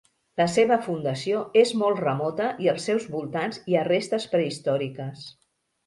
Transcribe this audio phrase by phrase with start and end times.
[0.39, 5.29] La seva fundació és molt remota i als seus voltants hi ha restes prehistòriques.